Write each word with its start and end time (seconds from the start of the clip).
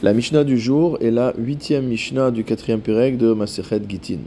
La 0.00 0.12
Mishnah 0.12 0.44
du 0.44 0.60
jour 0.60 0.96
est 1.00 1.10
la 1.10 1.34
huitième 1.36 1.88
Mishnah 1.88 2.30
du 2.30 2.44
quatrième 2.44 2.78
Pérec 2.78 3.18
de 3.18 3.32
Masechet 3.32 3.82
Gitin. 3.88 4.20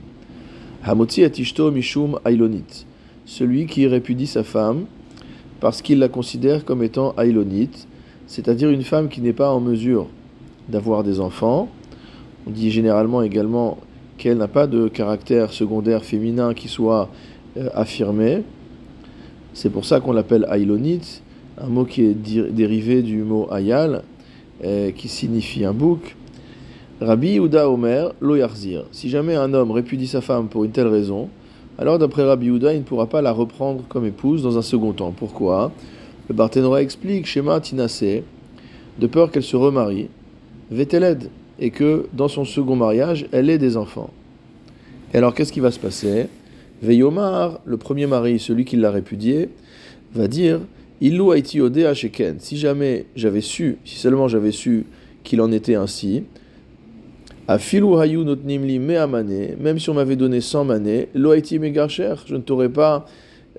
Hamotzi 0.84 1.22
et 1.22 1.32
Ishto 1.34 1.72
Mishum 1.72 2.20
Ailonit. 2.26 2.86
Celui 3.26 3.68
qui 3.68 3.88
répudie 3.88 4.28
sa 4.28 4.44
femme 4.44 4.84
parce 5.62 5.82
qu'il 5.82 6.00
la 6.00 6.10
considère 6.10 6.66
comme 6.66 6.84
étant 6.84 7.16
Ailonit, 7.16 7.88
c'est-à-dire 8.28 8.70
une 8.70 8.84
femme 8.84 9.08
qui 9.08 9.22
n'est 9.22 9.32
pas 9.32 9.50
en 9.50 9.62
mesure 9.62 10.08
d'avoir 10.68 11.06
des 11.06 11.22
enfants. 11.22 11.70
On 12.46 12.52
dit 12.52 12.70
généralement 12.70 13.22
également 13.22 13.78
qu'elle 14.18 14.40
n'a 14.40 14.50
pas 14.50 14.68
de 14.68 14.90
caractère 14.90 15.54
secondaire 15.54 16.04
féminin 16.04 16.54
qui 16.54 16.68
soit 16.68 17.10
euh, 17.56 17.70
affirmé. 17.74 18.44
C'est 19.54 19.70
pour 19.70 19.86
ça 19.86 20.02
qu'on 20.02 20.12
l'appelle 20.12 20.46
Ailonit, 20.52 21.22
un 21.58 21.68
mot 21.68 21.86
qui 21.86 22.02
est 22.02 22.14
dérivé 22.14 23.04
du 23.04 23.24
mot 23.24 23.48
Ayal, 23.54 24.04
euh, 24.64 24.92
qui 24.92 25.08
signifie 25.08 25.66
un 25.66 25.74
bouc. 25.74 26.16
Rabbi 27.00 27.30
Yehuda 27.30 27.70
Omer 27.70 28.14
lo 28.22 28.36
Si 28.92 29.10
jamais 29.10 29.36
un 29.36 29.54
homme 29.54 29.72
répudie 29.72 30.08
sa 30.08 30.22
femme 30.22 30.48
pour 30.48 30.64
une 30.64 30.72
telle 30.72 30.88
raison, 30.88 31.30
alors 31.80 31.98
d'après 31.98 32.24
Rabbi 32.24 32.46
Yehuda, 32.46 32.74
il 32.74 32.80
ne 32.80 32.84
pourra 32.84 33.08
pas 33.08 33.22
la 33.22 33.32
reprendre 33.32 33.84
comme 33.90 34.06
épouse 34.06 34.44
dans 34.44 34.58
un 34.58 34.62
second 34.62 34.94
temps. 34.94 35.14
Pourquoi? 35.18 35.72
Le 36.30 36.36
Barthénora 36.36 36.82
explique 36.82 37.26
Shema 37.26 37.60
Tinase, 37.60 38.22
de 39.00 39.08
peur 39.08 39.32
qu'elle 39.32 39.44
se 39.44 39.56
remarie, 39.56 40.10
Veteled, 40.70 41.30
et 41.60 41.72
que 41.72 42.08
dans 42.14 42.28
son 42.28 42.46
second 42.46 42.76
mariage, 42.76 43.28
elle 43.32 43.50
ait 43.50 43.58
des 43.58 43.78
enfants. 43.78 44.12
Et 45.14 45.18
alors 45.18 45.34
qu'est-ce 45.34 45.52
qui 45.52 45.60
va 45.60 45.72
se 45.72 45.80
passer? 45.80 46.28
Veyomar, 46.82 47.60
le 47.66 47.78
premier 47.78 48.08
mari, 48.08 48.40
celui 48.40 48.66
qui 48.66 48.76
l'a 48.76 48.92
répudié, 48.92 49.50
va 50.14 50.28
dire 50.28 50.60
Haiti 51.02 51.62
Odea 51.62 51.94
Sheken. 51.94 52.40
Si 52.40 52.58
jamais 52.58 53.06
j'avais 53.16 53.42
su, 53.42 53.78
si 53.86 53.98
seulement 53.98 54.28
j'avais 54.28 54.52
su 54.52 54.86
qu'il 55.24 55.42
en 55.42 55.52
était 55.52 55.76
ainsi, 55.76 56.24
a 57.48 57.58
filu 57.58 57.98
hayu 58.00 58.24
notnimli 58.24 58.80
même 58.80 59.80
si 59.80 59.90
on 59.90 59.94
m'avait 59.96 60.16
donné 60.16 60.42
100 60.42 60.66
manées, 60.66 61.10
lo 61.16 61.34
Haiti 61.34 61.60
megarcher, 61.60 62.14
je 62.28 62.36
ne 62.36 62.42
t'aurais 62.42 62.70
pas 62.70 63.06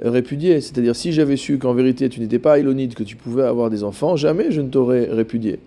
répudié. 0.00 0.60
C'est-à-dire, 0.60 0.96
si 0.96 1.12
j'avais 1.12 1.36
su 1.36 1.58
qu'en 1.58 1.74
vérité 1.74 2.08
tu 2.08 2.20
n'étais 2.20 2.38
pas 2.38 2.58
Ilonide, 2.58 2.94
que 2.94 3.02
tu 3.02 3.16
pouvais 3.16 3.42
avoir 3.42 3.70
des 3.70 3.84
enfants, 3.84 4.16
jamais 4.16 4.50
je 4.50 4.60
ne 4.60 4.68
t'aurais 4.68 5.06
répudié. 5.06 5.58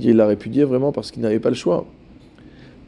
Il 0.00 0.16
l'a 0.16 0.26
répudié 0.26 0.64
vraiment 0.64 0.90
parce 0.90 1.10
qu'il 1.10 1.22
n'avait 1.22 1.38
pas 1.38 1.50
le 1.50 1.54
choix. 1.54 1.86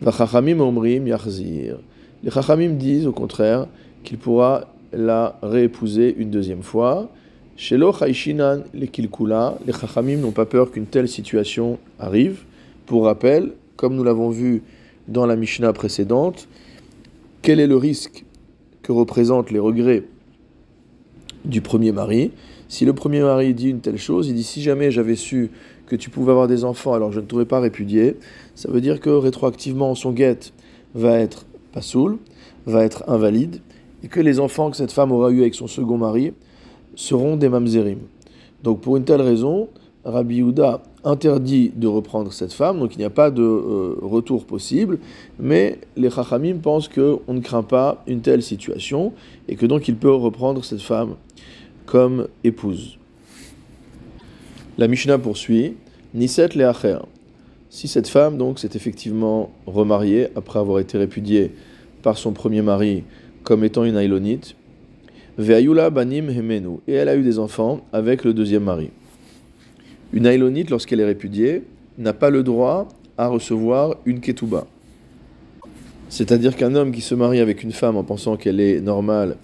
Vachachamim 0.03 0.61
omrim 0.61 1.06
yachzir. 1.06 1.78
Les 2.23 2.31
chachamim 2.31 2.71
disent 2.71 3.06
au 3.06 3.12
contraire 3.12 3.69
qu'il 4.03 4.19
pourra 4.19 4.73
la 4.93 5.39
réépouser 5.43 6.15
une 6.19 6.31
deuxième 6.31 6.62
fois. 6.62 7.11
Shelo 7.59 7.91
Chaishinan 7.91 8.65
les 8.75 8.89
Kilkula, 8.89 9.57
les 9.67 9.73
Chachamim 9.73 10.19
n'ont 10.19 10.31
pas 10.31 10.45
peur 10.45 10.71
qu'une 10.71 10.85
telle 10.85 11.09
situation 11.09 11.79
arrive. 11.99 12.43
Pour 12.85 13.07
rappel, 13.07 13.53
comme 13.77 13.97
nous 13.97 14.05
l'avons 14.05 14.29
vu 14.29 14.62
dans 15.09 15.25
la 15.25 15.37
Mishnah 15.37 15.73
précédente, 15.73 16.49
quel 17.41 17.59
est 17.59 17.67
le 17.67 17.77
risque 17.77 18.27
que 18.83 18.93
représentent 18.93 19.51
les 19.51 19.59
regrets 19.59 20.05
du 21.47 21.62
premier 21.62 21.93
mari? 21.93 22.31
Si 22.69 22.84
le 22.84 22.93
premier 22.93 23.23
mari 23.23 23.55
dit 23.55 23.71
une 23.71 23.81
telle 23.81 23.97
chose, 23.97 24.29
il 24.29 24.34
dit 24.34 24.45
si 24.45 24.61
jamais 24.61 24.91
j'avais 24.91 25.17
su 25.17 25.51
que 25.87 25.97
tu 25.97 26.11
pouvais 26.11 26.33
avoir 26.33 26.49
des 26.49 26.62
enfants 26.62 26.93
alors 26.93 27.11
je 27.11 27.21
ne 27.21 27.25
t'aurais 27.25 27.47
pas 27.47 27.61
répudié, 27.61 28.17
ça 28.55 28.71
veut 28.71 28.83
dire 28.83 29.01
que 29.01 29.09
rétroactivement 29.09 29.95
son 29.95 30.12
guette 30.12 30.53
va 30.95 31.19
être 31.19 31.47
pas 31.73 31.81
saoul, 31.81 32.19
va 32.67 32.84
être 32.84 33.05
invalide, 33.09 33.61
et 34.05 34.09
que 34.09 34.21
les 34.21 34.41
enfants 34.41 34.71
que 34.71 34.77
cette 34.77 34.93
femme 34.93 35.11
aura 35.11 35.31
eu 35.31 35.41
avec 35.41 35.55
son 35.55 35.69
second 35.69 35.97
mari 35.97 36.34
seront 36.97 37.37
des 37.37 37.49
mamzerim. 37.49 37.99
Donc 38.65 38.81
pour 38.81 38.97
une 38.97 39.05
telle 39.05 39.21
raison, 39.21 39.69
Rabbi 40.05 40.37
Yehuda 40.37 40.83
interdit 41.05 41.73
de 41.75 41.87
reprendre 41.87 42.33
cette 42.33 42.53
femme, 42.53 42.81
donc 42.81 42.95
il 42.95 42.99
n'y 42.99 43.05
a 43.05 43.11
pas 43.11 43.31
de 43.31 43.43
euh, 43.43 43.97
retour 44.03 44.45
possible, 44.45 44.99
mais 45.39 45.79
les 45.97 46.11
Chachamim 46.11 46.59
pensent 46.59 46.89
qu'on 46.89 47.33
ne 47.33 47.41
craint 47.41 47.63
pas 47.63 48.03
une 48.09 48.21
telle 48.21 48.43
situation 48.43 49.13
et 49.49 49.55
que 49.55 49.67
donc 49.67 49.87
il 49.87 49.97
peut 49.97 50.12
reprendre 50.12 50.65
cette 50.65 50.83
femme 50.83 51.15
comme 51.87 52.27
épouse. 52.43 52.99
La 54.79 54.89
Mishnah 54.89 55.19
poursuit, 55.19 55.75
Niset 56.15 56.51
le 56.56 56.71
Si 57.71 57.89
cette 57.89 58.09
femme 58.09 58.37
donc 58.37 58.59
s'est 58.59 58.71
effectivement 58.75 59.51
remariée 59.67 60.29
après 60.35 60.59
avoir 60.59 60.81
été 60.81 60.99
répudiée 60.99 61.53
par 62.03 62.19
son 62.19 62.33
premier 62.33 62.62
mari 62.62 63.05
comme 63.43 63.65
étant 63.65 63.85
une 63.85 63.97
Ailonite, 63.97 64.56
Veayula 65.39 65.91
banim 65.91 66.29
hemenu. 66.31 66.79
Et 66.89 66.95
elle 66.95 67.09
a 67.09 67.17
eu 67.17 67.23
des 67.23 67.39
enfants 67.39 67.81
avec 67.93 68.25
le 68.25 68.33
deuxième 68.33 68.65
mari. 68.65 68.91
Une 70.13 70.27
aïlonite, 70.27 70.71
lorsqu'elle 70.71 71.01
est 71.01 71.05
répudiée, 71.05 71.63
n'a 71.99 72.13
pas 72.13 72.31
le 72.31 72.43
droit 72.43 72.89
à 73.19 73.29
recevoir 73.29 73.97
une 74.07 74.21
ketouba. 74.21 74.67
C'est-à-dire 76.09 76.57
qu'un 76.57 76.75
homme 76.75 76.93
qui 76.93 77.01
se 77.01 77.15
marie 77.15 77.41
avec 77.41 77.63
une 77.63 77.73
femme 77.73 77.97
en 77.97 78.05
pensant 78.05 78.37
qu'elle 78.37 78.61
est 78.61 78.81
normale 78.81 79.37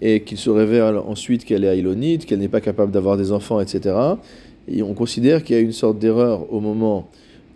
et 0.00 0.20
qu'il 0.20 0.38
se 0.38 0.50
révèle 0.50 0.96
ensuite 0.96 1.44
qu'elle 1.44 1.64
est 1.64 1.68
aïlonite, 1.68 2.26
qu'elle 2.26 2.38
n'est 2.38 2.48
pas 2.48 2.60
capable 2.60 2.92
d'avoir 2.92 3.16
des 3.16 3.32
enfants, 3.32 3.60
etc., 3.60 3.94
et 4.68 4.82
on 4.82 4.94
considère 4.94 5.44
qu'il 5.44 5.54
y 5.54 5.58
a 5.58 5.62
une 5.62 5.72
sorte 5.72 5.98
d'erreur 5.98 6.52
au 6.52 6.58
moment 6.58 7.08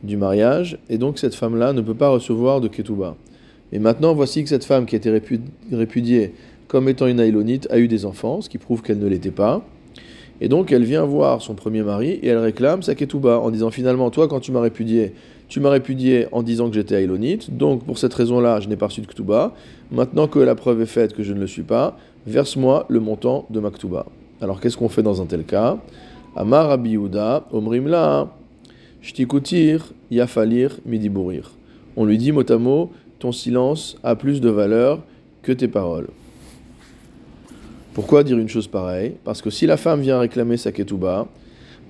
du 0.05 0.17
mariage, 0.17 0.78
et 0.89 0.97
donc 0.97 1.19
cette 1.19 1.34
femme-là 1.34 1.72
ne 1.72 1.81
peut 1.81 1.95
pas 1.95 2.09
recevoir 2.09 2.61
de 2.61 2.69
ketouba. 2.69 3.17
Et 3.72 3.78
maintenant, 3.78 4.15
voici 4.15 4.43
que 4.43 4.49
cette 4.49 4.65
femme 4.65 4.87
qui 4.87 4.95
a 4.95 4.99
été 4.99 5.11
répudiée 5.72 6.34
comme 6.70 6.88
étant 6.88 7.08
une 7.08 7.19
aïlonite, 7.19 7.66
a 7.70 7.81
eu 7.81 7.88
des 7.88 8.04
enfants, 8.06 8.42
ce 8.42 8.48
qui 8.48 8.56
prouve 8.56 8.81
qu'elle 8.81 9.00
ne 9.00 9.08
l'était 9.08 9.32
pas. 9.32 9.60
Et 10.41 10.48
donc 10.48 10.70
elle 10.70 10.84
vient 10.84 11.04
voir 11.04 11.42
son 11.42 11.54
premier 11.54 11.82
mari 11.82 12.10
et 12.10 12.28
elle 12.28 12.38
réclame 12.38 12.84
sa 12.84 12.94
ketouba 12.94 13.41
en 13.41 13.50
disant 13.50 13.72
finalement 13.72 14.08
toi 14.10 14.28
quand 14.28 14.38
tu 14.38 14.53
m'as 14.53 14.60
répudié, 14.60 15.12
tu 15.48 15.59
m'as 15.59 15.70
répudié 15.70 16.28
en 16.30 16.44
disant 16.44 16.69
que 16.69 16.76
j'étais 16.76 16.94
aïlonite, 16.94 17.56
donc 17.56 17.84
pour 17.84 17.98
cette 17.98 18.14
raison-là 18.14 18.60
je 18.60 18.69
n'ai 18.69 18.76
pas 18.76 18.86
reçu 18.86 19.00
de 19.00 19.09
ketouba. 19.09 19.53
Maintenant 19.91 20.28
que 20.28 20.38
la 20.38 20.54
preuve 20.54 20.80
est 20.80 20.86
faite 20.86 21.12
que 21.12 21.25
je 21.25 21.34
ne 21.34 21.41
le 21.41 21.48
suis 21.48 21.64
pas, 21.64 21.98
verse-moi 22.28 22.86
le 22.88 23.00
montant 23.00 23.47
de 23.50 23.59
ma 23.59 23.72
ketouba. 23.72 24.06
Alors 24.41 24.60
qu'est-ce 24.60 24.76
qu'on 24.76 24.88
fait 24.88 25.03
dans 25.03 25.20
un 25.20 25.26
tel 25.26 25.42
cas? 25.42 25.76
Amar 26.36 26.78
Omrimla, 27.50 28.28
Shtikutir, 29.03 29.92
Yafalir, 30.12 30.78
Midibourir. 30.86 31.50
On 31.97 32.04
lui 32.04 32.16
dit 32.16 32.30
mot 32.30 32.48
à 32.48 32.59
mot, 32.59 32.91
ton 33.19 33.32
silence 33.32 33.98
a 34.04 34.14
plus 34.14 34.41
de 34.41 34.50
valeur 34.50 35.00
que 35.42 35.50
tes 35.50 35.66
paroles. 35.66 36.06
Pourquoi 37.93 38.23
dire 38.23 38.39
une 38.39 38.49
chose 38.49 38.69
pareille? 38.69 39.15
Parce 39.25 39.43
que 39.43 39.51
si 39.51 39.67
la 39.67 39.77
femme 39.77 40.01
vient 40.01 40.21
réclamer 40.21 40.56
sa 40.56 40.71
ketouba, 40.71 41.27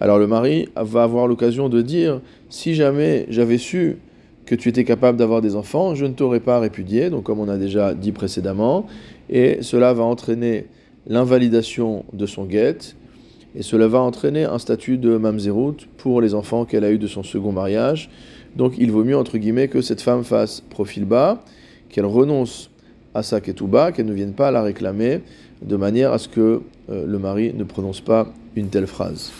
alors 0.00 0.18
le 0.18 0.26
mari 0.26 0.68
va 0.74 1.02
avoir 1.02 1.26
l'occasion 1.26 1.68
de 1.68 1.82
dire 1.82 2.20
si 2.48 2.74
jamais 2.74 3.26
j'avais 3.28 3.58
su 3.58 3.98
que 4.46 4.54
tu 4.54 4.70
étais 4.70 4.84
capable 4.84 5.18
d'avoir 5.18 5.42
des 5.42 5.56
enfants, 5.56 5.94
je 5.94 6.06
ne 6.06 6.12
t'aurais 6.12 6.40
pas 6.40 6.58
répudié, 6.58 7.10
donc 7.10 7.24
comme 7.24 7.38
on 7.38 7.48
a 7.48 7.58
déjà 7.58 7.92
dit 7.92 8.12
précédemment, 8.12 8.86
et 9.28 9.58
cela 9.60 9.92
va 9.92 10.02
entraîner 10.02 10.66
l'invalidation 11.06 12.04
de 12.14 12.24
son 12.24 12.46
guet, 12.46 12.78
et 13.54 13.62
cela 13.62 13.86
va 13.86 14.00
entraîner 14.00 14.44
un 14.44 14.58
statut 14.58 14.96
de 14.96 15.16
mamzerout 15.18 15.86
pour 15.98 16.22
les 16.22 16.34
enfants 16.34 16.64
qu'elle 16.64 16.84
a 16.84 16.90
eu 16.90 16.98
de 16.98 17.06
son 17.06 17.22
second 17.22 17.52
mariage. 17.52 18.08
Donc 18.56 18.74
il 18.78 18.90
vaut 18.90 19.04
mieux, 19.04 19.16
entre 19.16 19.38
guillemets, 19.38 19.68
que 19.68 19.82
cette 19.82 20.00
femme 20.00 20.24
fasse 20.24 20.62
profil 20.62 21.04
bas, 21.04 21.44
qu'elle 21.88 22.06
renonce 22.06 22.69
à 23.14 23.22
sa 23.22 23.40
ketouba, 23.40 23.92
qu'elle 23.92 24.06
ne 24.06 24.12
vienne 24.12 24.32
pas 24.32 24.50
la 24.50 24.62
réclamer, 24.62 25.20
de 25.62 25.76
manière 25.76 26.12
à 26.12 26.18
ce 26.18 26.28
que 26.28 26.62
euh, 26.90 27.06
le 27.06 27.18
mari 27.18 27.52
ne 27.54 27.64
prononce 27.64 28.00
pas 28.00 28.32
une 28.56 28.68
telle 28.68 28.86
phrase. 28.86 29.30